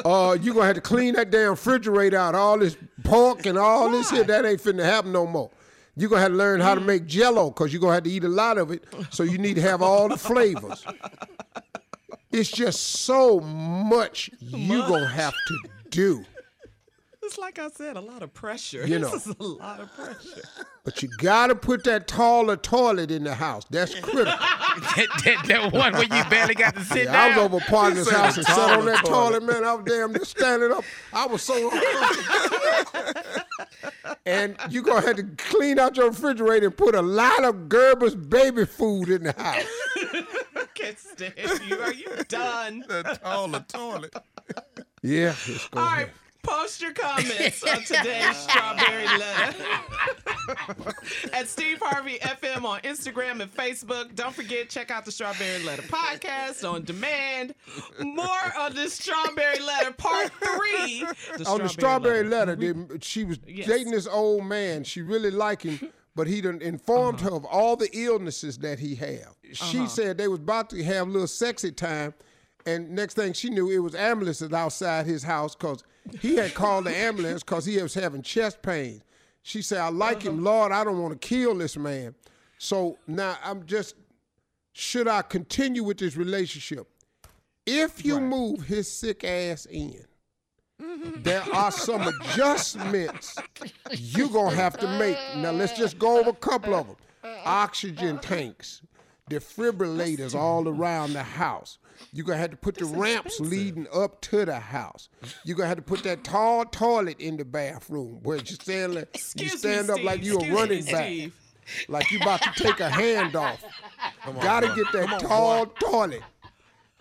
Uh, 0.06 0.38
you're 0.42 0.54
gonna 0.54 0.68
have 0.68 0.76
to 0.76 0.82
clean 0.82 1.16
that 1.16 1.32
damn 1.32 1.50
refrigerator 1.50 2.18
out. 2.18 2.36
All 2.36 2.60
this 2.60 2.78
pork 3.04 3.48
and 3.48 3.58
all 3.58 3.90
this 3.90 4.12
here, 4.12 4.24
that 4.24 4.46
ain't 4.46 4.62
finna 4.62 4.84
happen 4.84 5.12
no 5.12 5.26
more. 5.26 5.50
You're 5.96 6.10
gonna 6.10 6.22
have 6.22 6.32
to 6.32 6.38
learn 6.38 6.60
how 6.60 6.76
to 6.76 6.82
make 6.82 7.08
jello 7.08 7.50
because 7.50 7.74
you're 7.74 7.82
gonna 7.82 7.96
have 7.96 8.04
to 8.04 8.10
eat 8.12 8.24
a 8.24 8.30
lot 8.30 8.60
of 8.60 8.70
it. 8.70 8.84
So 9.10 9.24
you 9.24 9.40
need 9.40 9.56
to 9.56 9.62
have 9.62 9.82
all 9.82 10.08
the 10.08 10.18
flavors. 10.18 10.86
It's 12.32 12.52
just 12.52 12.82
so 12.82 13.40
much 13.40 14.30
you 14.40 14.80
gonna 14.80 15.08
have 15.08 15.34
to 15.34 15.58
do. 15.90 16.26
It's 17.24 17.38
like 17.38 17.60
I 17.60 17.68
said, 17.70 17.98
a 17.98 18.00
lot 18.00 18.24
of 18.24 18.34
pressure. 18.34 18.88
You 18.88 19.00
know. 19.04 19.10
This 19.10 19.28
is 19.28 19.36
a 19.38 19.44
lot 19.44 19.82
of 19.82 19.94
pressure. 19.94 20.48
But 20.86 21.04
you 21.04 21.10
gotta 21.18 21.56
put 21.56 21.84
that 21.84 22.08
taller 22.08 22.56
toilet 22.56 23.12
in 23.12 23.26
the 23.26 23.36
house. 23.36 23.66
That's 23.70 23.94
critical. 24.00 24.24
that, 24.32 25.08
that, 25.26 25.44
that 25.46 25.74
one 25.74 25.92
where 25.92 26.04
you 26.04 26.24
barely 26.30 26.54
got 26.56 26.76
to 26.76 26.84
sit 26.86 27.04
Yeah, 27.04 27.22
I 27.22 27.28
was 27.30 27.38
over 27.40 27.58
a 27.58 27.70
partner's 27.70 28.10
house 28.10 28.38
and 28.38 28.46
sat 28.46 28.78
on 28.80 28.86
that 28.86 29.04
toilet. 29.04 29.42
toilet, 29.42 29.44
man. 29.44 29.66
I 29.66 29.74
was 29.74 29.84
damn 29.86 30.14
near 30.14 30.24
standing 30.24 30.72
up. 30.72 30.86
I 31.12 31.26
was 31.28 31.42
so 31.42 31.70
uncomfortable. 31.70 33.44
and 34.26 34.56
you 34.70 34.82
gonna 34.82 35.06
have 35.06 35.18
to 35.18 35.24
clean 35.38 35.80
out 35.80 35.98
your 35.98 36.08
refrigerator 36.08 36.68
and 36.68 36.78
put 36.78 36.96
a 36.96 37.02
lot 37.02 37.44
of 37.44 37.68
Gerber's 37.68 38.16
baby 38.16 38.66
food 38.66 39.10
in 39.10 39.24
the 39.24 39.34
house. 39.38 39.66
I 40.88 40.94
can't 40.94 41.00
stand 41.00 41.70
you. 41.70 41.80
Are 41.80 41.94
you 41.94 42.10
done? 42.28 42.86
That 42.88 43.22
taller 43.24 43.66
toilet. 43.68 44.14
Yeah, 45.04 45.30
it's 45.46 45.70
All 45.74 45.84
gonna 45.84 45.96
right. 45.96 46.10
Post 46.42 46.82
your 46.82 46.92
comments 46.94 47.64
on 47.64 47.82
today's 47.84 48.36
Strawberry 48.38 49.06
Letter 49.18 49.56
at 51.34 51.48
Steve 51.48 51.78
Harvey 51.82 52.18
FM 52.20 52.64
on 52.66 52.80
Instagram 52.82 53.42
and 53.42 53.54
Facebook. 53.54 54.16
Don't 54.16 54.34
forget, 54.34 54.70
check 54.70 54.90
out 54.90 55.06
the 55.06 55.12
Strawberry 55.12 55.64
Letter 55.64 55.84
podcast 55.84 56.70
on 56.70 56.84
demand. 56.84 57.54
More 58.00 58.28
on 58.58 58.74
the 58.74 58.90
Strawberry 58.90 59.60
Letter 59.60 59.92
part 59.94 60.32
three. 60.42 61.06
on 61.46 61.60
the 61.62 61.70
strawberry 61.70 62.24
letter, 62.24 62.56
they, 62.56 62.74
she 63.02 63.24
was 63.24 63.38
Yes. 63.46 63.68
dating 63.68 63.92
this 63.92 64.08
old 64.08 64.46
man. 64.46 64.84
She 64.84 65.02
really 65.02 65.32
liked 65.32 65.64
him, 65.64 65.90
but 66.18 66.28
he 66.28 66.42
done 66.42 66.62
informed 66.62 67.20
Uh-huh. 67.22 67.30
her 67.30 67.36
of 67.38 67.46
all 67.46 67.78
the 67.78 67.90
illnesses 67.96 68.58
that 68.58 68.80
he 68.80 68.96
have. 68.96 69.36
She 69.54 69.88
said 69.88 70.18
they 70.18 70.28
was 70.28 70.40
about 70.40 70.70
to 70.72 70.84
have 70.84 71.08
a 71.08 71.12
little 71.12 71.28
sexy 71.28 71.72
time, 71.72 72.14
and 72.66 72.90
next 72.90 73.14
thing 73.14 73.32
she 73.32 73.50
knew, 73.50 73.70
it 73.70 73.80
was 73.80 73.96
ambulances 73.96 74.52
outside 74.52 75.06
his 75.06 75.24
house 75.24 75.56
because 75.56 75.84
he 76.20 76.36
had 76.36 76.54
called 76.54 76.86
the 76.86 76.96
ambulance 76.96 77.44
because 77.44 77.64
he 77.66 77.82
was 77.82 77.94
having 77.94 78.22
chest 78.22 78.62
pains. 78.62 79.04
She 79.44 79.62
said, 79.62 79.80
"I 79.80 79.90
like 79.90 80.24
him, 80.24 80.44
Lord. 80.44 80.74
I 80.74 80.84
don't 80.84 81.02
want 81.02 81.14
to 81.22 81.28
kill 81.28 81.56
this 81.56 81.78
man." 81.78 82.16
So 82.58 82.98
now 83.08 83.38
I'm 83.44 83.66
just, 83.66 83.96
should 84.74 85.08
I 85.08 85.22
continue 85.22 85.84
with 85.84 86.00
this 86.00 86.18
relationship? 86.18 86.88
If 87.66 88.04
you 88.04 88.20
move 88.20 88.64
his 88.64 88.92
sick 88.92 89.24
ass 89.24 89.66
in, 89.68 90.04
there 91.18 91.44
are 91.54 91.72
some 91.72 92.02
adjustments 92.08 93.36
you're 93.92 94.30
going 94.30 94.52
to 94.52 94.56
have 94.56 94.78
to 94.78 94.88
make. 95.00 95.18
Now, 95.38 95.52
let's 95.52 95.78
just 95.78 95.98
go 95.98 96.20
over 96.20 96.30
a 96.32 96.34
couple 96.34 96.76
of 96.76 96.88
them 96.88 96.96
oxygen 97.46 98.20
tanks, 98.20 98.82
defibrillators 99.30 100.36
all 100.36 100.68
around 100.68 101.14
the 101.14 101.24
house. 101.24 101.78
You're 102.14 102.26
going 102.26 102.38
to 102.38 102.42
have 102.42 102.52
to 102.52 102.58
put 102.58 102.76
the 102.76 102.86
ramps 102.86 103.40
leading 103.40 103.88
up 103.92 104.22
to 104.22 104.46
the 104.46 104.60
house. 104.60 105.10
You're 105.44 105.58
going 105.58 105.66
to 105.66 105.70
have 105.70 105.78
to 105.78 105.84
put 105.84 106.04
that 106.04 106.24
tall 106.24 106.64
toilet 106.66 107.20
in 107.20 107.38
the 107.38 107.46
bathroom 107.46 108.20
where 108.22 108.38
you 108.38 108.46
stand, 108.46 108.94
like, 108.96 109.06
you 109.06 109.10
Excuse 109.16 109.54
me, 109.54 109.58
stand 109.58 109.90
up 109.90 109.96
Steve. 109.96 110.06
like 110.06 110.24
you 110.24 110.34
a 110.34 110.36
Excuse 110.36 110.54
me, 110.54 110.60
running 110.62 110.86
back. 110.86 111.06
Steve. 111.06 111.34
Like 111.90 112.12
you 112.12 112.20
about 112.22 112.42
to 112.44 112.52
take 112.64 112.80
a 112.80 112.88
handoff. 112.90 113.58
Gotta 114.42 114.68
boy. 114.70 114.76
get 114.76 114.92
that 114.94 115.14
on, 115.14 115.20
tall 115.20 115.66
boy. 115.66 115.72
toilet. 115.82 116.24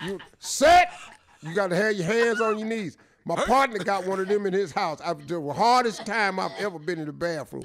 You 0.02 0.18
set. 0.40 0.92
You 1.40 1.54
gotta 1.54 1.76
have 1.76 1.92
your 1.94 2.06
hands 2.06 2.40
on 2.40 2.58
your 2.58 2.66
knees. 2.66 2.96
My 3.26 3.34
partner 3.34 3.78
got 3.78 4.06
one 4.06 4.20
of 4.20 4.28
them 4.28 4.46
in 4.46 4.52
his 4.52 4.70
house. 4.70 5.00
I've 5.04 5.26
the 5.26 5.52
hardest 5.52 6.06
time 6.06 6.38
I've 6.38 6.52
ever 6.60 6.78
been 6.78 7.00
in 7.00 7.06
the 7.06 7.12
bathroom. 7.12 7.64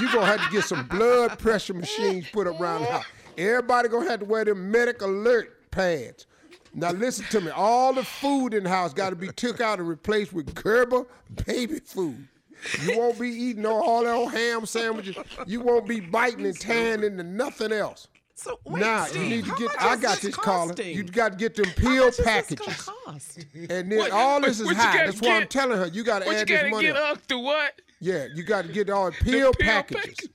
You're 0.00 0.12
gonna 0.12 0.26
have 0.26 0.46
to 0.46 0.52
get 0.52 0.64
some 0.64 0.86
blood 0.86 1.40
pressure 1.40 1.74
machines 1.74 2.28
put 2.30 2.46
around 2.46 2.82
the 2.82 2.92
house. 2.92 3.04
Everybody 3.36 3.88
gonna 3.88 4.08
have 4.08 4.20
to 4.20 4.26
wear 4.26 4.44
them 4.44 4.70
medic 4.70 5.02
alert 5.02 5.70
pads. 5.72 6.26
Now 6.72 6.92
listen 6.92 7.24
to 7.30 7.40
me. 7.40 7.50
All 7.50 7.92
the 7.92 8.04
food 8.04 8.54
in 8.54 8.62
the 8.62 8.70
house 8.70 8.94
got 8.94 9.10
to 9.10 9.16
be 9.16 9.26
took 9.28 9.60
out 9.60 9.80
and 9.80 9.88
replaced 9.88 10.32
with 10.32 10.54
Gerber 10.54 11.04
baby 11.46 11.80
food. 11.80 12.28
You 12.84 12.96
won't 12.96 13.18
be 13.18 13.28
eating 13.28 13.62
no 13.62 13.82
all 13.82 14.04
that 14.04 14.14
old 14.14 14.32
ham 14.32 14.66
sandwiches. 14.66 15.16
You 15.48 15.62
won't 15.62 15.88
be 15.88 15.98
biting 15.98 16.46
and 16.46 16.58
tearing 16.58 17.02
into 17.02 17.24
nothing 17.24 17.72
else. 17.72 18.06
So 18.34 18.58
wait, 18.64 18.80
Now 18.80 19.04
Steve, 19.04 19.22
you 19.22 19.28
need 19.28 19.44
to 19.44 19.54
get. 19.56 19.70
I 19.80 19.96
got 19.96 20.18
this, 20.20 20.34
calling. 20.34 20.76
You 20.78 21.04
got 21.04 21.32
to 21.32 21.36
get 21.38 21.54
them 21.54 21.66
How 21.66 21.72
pill 21.74 22.04
much 22.06 22.10
is 22.12 22.16
this 22.16 22.26
packages, 22.26 22.66
gonna 22.86 23.06
cost? 23.18 23.38
and 23.54 23.92
then 23.92 23.98
What- 23.98 24.10
all 24.10 24.40
this 24.40 24.58
is 24.60 24.66
what 24.66 24.76
high. 24.76 24.96
gotta 24.96 25.10
That's 25.12 25.20
why 25.20 25.36
I'm 25.36 25.48
telling 25.48 25.78
her 25.78 25.86
you 25.86 26.02
got 26.02 26.20
to 26.20 26.26
What 26.26 26.32
you 26.34 26.38
add 26.40 26.48
this 26.48 26.56
gotta 26.60 26.70
money. 26.70 26.86
get 26.86 26.96
up. 26.96 27.16
up 27.18 27.26
to 27.28 27.38
what? 27.38 27.80
Yeah, 28.00 28.26
you 28.34 28.42
got 28.42 28.66
to 28.66 28.72
get 28.72 28.90
all 28.90 29.10
pill, 29.20 29.52
pill 29.52 29.52
packages. 29.54 30.28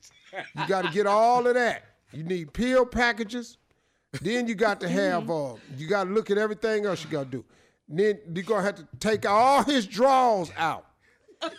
you 0.56 0.68
got 0.68 0.84
to 0.86 0.92
get 0.92 1.08
all 1.08 1.46
of 1.48 1.56
that. 1.56 1.84
You 2.14 2.24
need 2.24 2.54
pill 2.54 2.86
packages. 2.86 3.58
Then 4.22 4.48
you 4.48 4.56
got 4.56 4.80
to 4.82 4.88
have 4.90 5.30
uh, 5.30 5.56
you 5.76 5.88
got 5.88 6.06
to 6.06 6.10
look 6.12 6.32
at 6.32 6.38
everything 6.38 6.86
else 6.86 7.04
you 7.04 7.10
got 7.10 7.26
to 7.26 7.38
do. 7.38 7.46
Then 7.90 8.20
you're 8.34 8.44
gonna 8.44 8.64
have 8.64 8.76
to 8.76 8.88
take 9.00 9.26
all 9.26 9.64
his 9.64 9.86
drawers 9.88 10.52
out, 10.58 10.86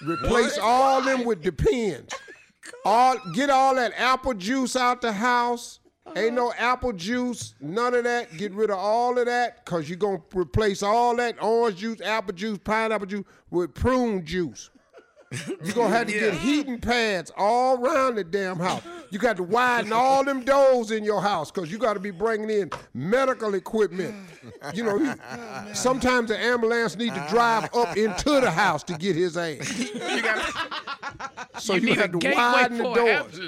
replace 0.06 0.56
all 0.58 1.02
them 1.02 1.24
with 1.24 1.42
Depends. 1.42 2.14
All 2.84 3.16
get 3.32 3.48
all 3.48 3.74
that 3.76 3.92
apple 3.96 4.34
juice 4.34 4.76
out 4.76 5.00
the 5.00 5.10
house. 5.12 5.80
Ain't 6.16 6.34
no 6.34 6.52
apple 6.56 6.92
juice, 6.92 7.54
none 7.60 7.94
of 7.94 8.04
that. 8.04 8.36
Get 8.36 8.52
rid 8.52 8.70
of 8.70 8.78
all 8.78 9.18
of 9.18 9.26
that, 9.26 9.64
cause 9.64 9.88
you're 9.88 9.98
gonna 9.98 10.22
replace 10.34 10.82
all 10.82 11.14
that 11.16 11.42
orange 11.42 11.78
juice, 11.78 12.00
apple 12.00 12.34
juice, 12.34 12.58
pineapple 12.58 13.06
juice 13.06 13.24
with 13.50 13.74
prune 13.74 14.24
juice. 14.24 14.70
You're 15.62 15.74
gonna 15.74 15.90
have 15.94 16.06
to 16.06 16.12
get 16.12 16.34
heating 16.34 16.80
pads 16.80 17.30
all 17.36 17.76
around 17.78 18.14
the 18.14 18.24
damn 18.24 18.58
house. 18.58 18.82
You 19.10 19.18
got 19.18 19.36
to 19.36 19.42
widen 19.42 19.92
all 19.92 20.24
them 20.24 20.42
doors 20.44 20.90
in 20.90 21.04
your 21.04 21.20
house 21.20 21.50
because 21.50 21.70
you 21.70 21.78
got 21.78 21.94
to 21.94 22.00
be 22.00 22.10
bringing 22.10 22.48
in 22.50 22.70
medical 22.94 23.54
equipment. 23.54 24.14
You 24.74 24.84
know, 24.84 24.96
you- 24.96 25.14
sometimes 25.74 26.28
the 26.28 26.38
ambulance 26.38 26.96
need 26.96 27.14
to 27.14 27.26
drive 27.28 27.68
up 27.74 27.96
into 27.96 28.40
the 28.40 28.50
house 28.50 28.82
to 28.84 28.94
get 28.94 29.16
his 29.16 29.36
ass. 29.36 29.78
You 29.78 30.22
got 30.22 30.54
So 31.58 31.74
you 31.74 31.88
you, 31.88 31.94
have 31.94 32.12
to 32.18 32.34
widen 32.34 32.78
the 32.78 32.94
doors. 32.94 33.40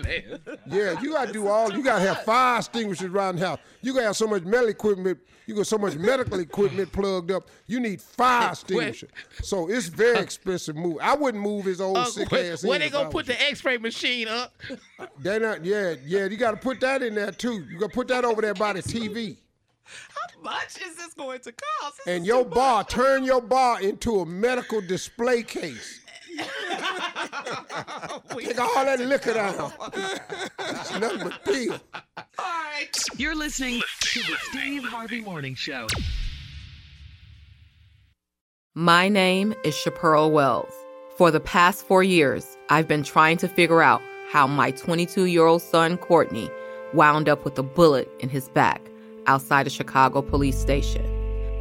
Yeah, 0.67 1.01
you 1.01 1.13
gotta 1.13 1.33
do 1.33 1.49
all. 1.49 1.73
You 1.73 1.83
gotta 1.83 2.05
have 2.07 2.25
fire 2.25 2.59
extinguishers 2.59 3.11
around 3.11 3.39
the 3.39 3.47
house. 3.47 3.59
You 3.83 3.93
gotta 3.95 4.07
have 4.07 4.17
so 4.17 4.27
much 4.27 4.43
medical 4.45 4.69
equipment. 4.69 5.19
You 5.47 5.55
got 5.57 5.67
so 5.67 5.79
much 5.79 5.97
medical 5.97 6.39
equipment 6.39 6.93
plugged 6.93 7.31
up. 7.33 7.49
You 7.67 7.81
need 7.81 8.01
fire 8.01 8.49
extinguisher. 8.53 9.09
So 9.43 9.69
it's 9.69 9.87
very 9.89 10.19
expensive 10.21 10.77
move. 10.77 10.99
I 11.03 11.15
wouldn't 11.15 11.43
move 11.43 11.67
his 11.71 11.81
old 11.81 11.97
Uh, 11.97 12.05
sick 12.05 12.31
where, 12.31 12.53
ass 12.53 12.63
where 12.65 12.75
in 12.77 12.81
they 12.83 12.91
gonna 12.91 13.09
put 13.11 13.27
was 13.27 13.27
the 13.27 13.43
X-ray 13.43 13.79
machine 13.79 14.29
up? 14.29 14.55
They 15.19 15.39
not. 15.39 15.65
Yeah, 15.65 15.95
yeah. 16.05 16.27
You 16.27 16.37
gotta 16.37 16.57
put 16.57 16.81
that 16.81 17.03
in 17.03 17.15
there 17.15 17.33
too. 17.33 17.65
You 17.71 17.79
gotta 17.79 17.93
put 17.93 18.09
that 18.09 18.25
over 18.25 18.43
there 18.43 18.55
by 18.55 18.75
the 18.75 18.83
TV. 18.83 19.37
How 19.85 20.43
much 20.43 20.81
is 20.81 20.97
this 20.97 21.15
going 21.15 21.41
to 21.41 21.53
cost? 21.53 21.97
This 22.05 22.15
And 22.15 22.27
your 22.27 22.45
too 22.45 22.51
bar, 22.51 22.85
turn 22.85 23.25
your 23.25 23.41
bar 23.41 23.81
into 23.83 24.21
a 24.21 24.27
medical 24.27 24.81
display 24.81 25.43
case. 25.43 26.01
much. 28.33 28.45
Take 28.45 28.61
all 28.61 28.85
that 28.85 29.01
liquor 29.01 29.35
down. 29.35 29.73
It's 30.59 30.99
nothing 30.99 31.29
but 31.29 31.45
pill. 31.45 31.81
All 31.95 32.25
right. 32.39 32.97
You're 33.17 33.35
listening 33.35 33.83
to 34.01 34.21
the 34.21 34.37
Steve 34.51 34.85
Harvey 34.85 35.21
Morning 35.21 35.55
Show. 35.55 35.87
My 38.75 39.09
name 39.09 39.55
is 39.65 39.75
Shapearl 39.75 40.31
Wells. 40.31 40.73
For 41.21 41.31
the 41.31 41.39
past 41.39 41.85
four 41.85 42.03
years, 42.03 42.57
I've 42.71 42.89
been 42.89 43.03
trying 43.03 43.37
to 43.37 43.47
figure 43.47 43.83
out 43.83 44.01
how 44.31 44.47
my 44.47 44.71
22 44.71 45.27
year 45.27 45.45
old 45.45 45.61
son, 45.61 45.99
Courtney, 45.99 46.49
wound 46.95 47.29
up 47.29 47.45
with 47.45 47.59
a 47.59 47.63
bullet 47.63 48.11
in 48.21 48.31
his 48.31 48.49
back 48.49 48.81
outside 49.27 49.67
a 49.67 49.71
Chicago 49.71 50.23
police 50.23 50.59
station. 50.59 51.05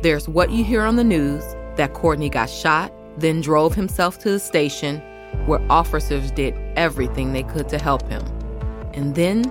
There's 0.01 0.29
what 0.29 0.51
you 0.51 0.63
hear 0.63 0.83
on 0.83 0.95
the 0.95 1.03
news 1.03 1.43
that 1.75 1.93
Courtney 1.93 2.29
got 2.29 2.49
shot, 2.49 2.93
then 3.17 3.41
drove 3.41 3.75
himself 3.75 4.17
to 4.19 4.31
the 4.31 4.39
station 4.39 5.01
where 5.45 5.59
officers 5.69 6.31
did 6.31 6.53
everything 6.77 7.33
they 7.33 7.43
could 7.43 7.67
to 7.67 7.79
help 7.79 8.07
him. 8.07 8.23
And 8.93 9.13
then 9.15 9.43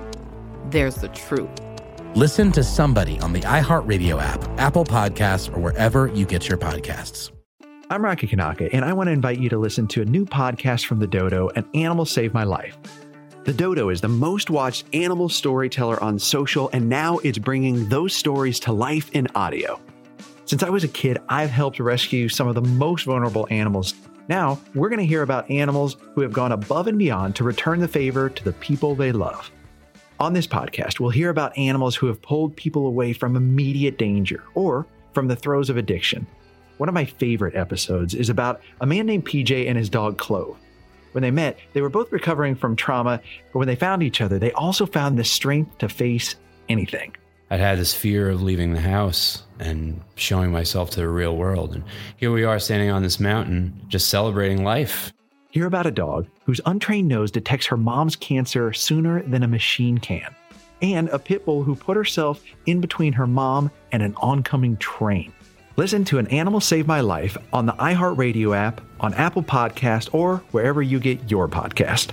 there's 0.70 0.94
the 0.94 1.08
truth. 1.08 1.50
Listen 2.14 2.50
to 2.52 2.64
somebody 2.64 3.20
on 3.20 3.34
the 3.34 3.40
iHeartRadio 3.40 4.22
app, 4.22 4.42
Apple 4.58 4.86
Podcasts, 4.86 5.54
or 5.54 5.60
wherever 5.60 6.06
you 6.06 6.24
get 6.24 6.48
your 6.48 6.56
podcasts. 6.56 7.30
I'm 7.90 8.04
Rocky 8.04 8.26
Kanaka, 8.26 8.70
and 8.74 8.84
I 8.84 8.92
want 8.92 9.06
to 9.06 9.12
invite 9.12 9.38
you 9.38 9.48
to 9.48 9.56
listen 9.56 9.88
to 9.88 10.02
a 10.02 10.04
new 10.04 10.26
podcast 10.26 10.84
from 10.84 10.98
The 10.98 11.06
Dodo, 11.06 11.48
An 11.56 11.66
Animal 11.72 12.04
Saved 12.04 12.34
My 12.34 12.44
Life. 12.44 12.76
The 13.44 13.52
Dodo 13.54 13.88
is 13.88 14.02
the 14.02 14.08
most 14.08 14.50
watched 14.50 14.84
animal 14.92 15.30
storyteller 15.30 15.98
on 16.02 16.18
social, 16.18 16.68
and 16.74 16.86
now 16.86 17.16
it's 17.24 17.38
bringing 17.38 17.88
those 17.88 18.12
stories 18.12 18.60
to 18.60 18.72
life 18.72 19.10
in 19.12 19.26
audio. 19.34 19.80
Since 20.44 20.62
I 20.62 20.68
was 20.68 20.84
a 20.84 20.88
kid, 20.88 21.16
I've 21.30 21.48
helped 21.48 21.80
rescue 21.80 22.28
some 22.28 22.46
of 22.46 22.54
the 22.54 22.60
most 22.60 23.06
vulnerable 23.06 23.48
animals. 23.50 23.94
Now, 24.28 24.60
we're 24.74 24.90
going 24.90 24.98
to 24.98 25.06
hear 25.06 25.22
about 25.22 25.50
animals 25.50 25.96
who 26.14 26.20
have 26.20 26.32
gone 26.34 26.52
above 26.52 26.88
and 26.88 26.98
beyond 26.98 27.36
to 27.36 27.44
return 27.44 27.80
the 27.80 27.88
favor 27.88 28.28
to 28.28 28.44
the 28.44 28.52
people 28.52 28.94
they 28.96 29.12
love. 29.12 29.50
On 30.20 30.34
this 30.34 30.46
podcast, 30.46 31.00
we'll 31.00 31.08
hear 31.08 31.30
about 31.30 31.56
animals 31.56 31.96
who 31.96 32.08
have 32.08 32.20
pulled 32.20 32.54
people 32.54 32.86
away 32.86 33.14
from 33.14 33.34
immediate 33.34 33.96
danger 33.96 34.44
or 34.52 34.86
from 35.14 35.26
the 35.26 35.36
throes 35.36 35.70
of 35.70 35.78
addiction. 35.78 36.26
One 36.78 36.88
of 36.88 36.94
my 36.94 37.04
favorite 37.04 37.56
episodes 37.56 38.14
is 38.14 38.30
about 38.30 38.60
a 38.80 38.86
man 38.86 39.06
named 39.06 39.26
PJ 39.26 39.68
and 39.68 39.76
his 39.76 39.90
dog 39.90 40.16
Clove. 40.16 40.56
When 41.12 41.22
they 41.22 41.30
met, 41.30 41.58
they 41.72 41.80
were 41.80 41.88
both 41.88 42.12
recovering 42.12 42.54
from 42.54 42.76
trauma, 42.76 43.20
but 43.52 43.58
when 43.58 43.68
they 43.68 43.74
found 43.74 44.02
each 44.02 44.20
other, 44.20 44.38
they 44.38 44.52
also 44.52 44.86
found 44.86 45.18
the 45.18 45.24
strength 45.24 45.78
to 45.78 45.88
face 45.88 46.36
anything. 46.68 47.16
I'd 47.50 47.60
had 47.60 47.78
this 47.78 47.94
fear 47.94 48.30
of 48.30 48.42
leaving 48.42 48.74
the 48.74 48.80
house 48.80 49.42
and 49.58 50.00
showing 50.14 50.52
myself 50.52 50.90
to 50.90 51.00
the 51.00 51.08
real 51.08 51.36
world. 51.36 51.74
And 51.74 51.82
here 52.16 52.30
we 52.30 52.44
are 52.44 52.58
standing 52.58 52.90
on 52.90 53.02
this 53.02 53.18
mountain, 53.18 53.80
just 53.88 54.08
celebrating 54.08 54.62
life. 54.62 55.12
Hear 55.50 55.66
about 55.66 55.86
a 55.86 55.90
dog 55.90 56.28
whose 56.44 56.60
untrained 56.66 57.08
nose 57.08 57.30
detects 57.30 57.66
her 57.66 57.76
mom's 57.76 58.14
cancer 58.14 58.72
sooner 58.72 59.22
than 59.22 59.42
a 59.42 59.48
machine 59.48 59.98
can, 59.98 60.32
and 60.82 61.08
a 61.08 61.18
pit 61.18 61.44
bull 61.44 61.64
who 61.64 61.74
put 61.74 61.96
herself 61.96 62.44
in 62.66 62.80
between 62.80 63.14
her 63.14 63.26
mom 63.26 63.70
and 63.90 64.02
an 64.02 64.14
oncoming 64.18 64.76
train. 64.76 65.32
Listen 65.78 66.04
to 66.06 66.18
An 66.18 66.26
Animal 66.26 66.58
Saved 66.58 66.88
My 66.88 67.00
Life 67.00 67.38
on 67.52 67.66
the 67.66 67.72
iHeartRadio 67.74 68.56
app, 68.56 68.80
on 68.98 69.14
Apple 69.14 69.44
Podcast, 69.44 70.12
or 70.12 70.38
wherever 70.50 70.82
you 70.82 70.98
get 70.98 71.30
your 71.30 71.46
podcast. 71.46 72.10